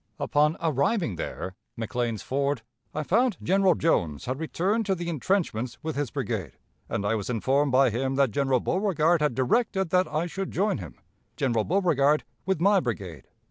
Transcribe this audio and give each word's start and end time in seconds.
"Upon 0.19 0.57
arriving 0.59 1.15
there 1.17 1.53
(McLean's 1.77 2.23
Ford), 2.23 2.63
I 2.91 3.03
found 3.03 3.37
General 3.39 3.75
Jones 3.75 4.25
had 4.25 4.39
returned 4.39 4.83
to 4.87 4.95
the 4.95 5.09
intrenchments 5.09 5.77
with 5.83 5.95
his 5.95 6.09
brigade, 6.09 6.53
and 6.89 7.05
I 7.05 7.13
was 7.13 7.29
informed 7.29 7.71
by 7.71 7.91
him 7.91 8.15
that 8.15 8.31
General 8.31 8.61
Beauregard 8.61 9.21
had 9.21 9.35
directed 9.35 9.91
that 9.91 10.07
I 10.07 10.25
should 10.25 10.49
join 10.49 10.79
him 10.79 10.95
(General 11.37 11.65
Beauregard) 11.65 12.23
with 12.47 12.59
my 12.59 12.79
brigade.... 12.79 13.27